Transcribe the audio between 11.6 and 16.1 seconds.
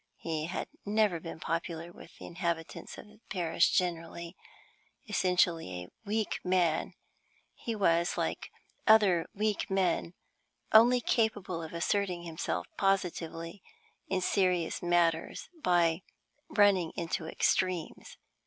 of asserting himself positively in serious matters by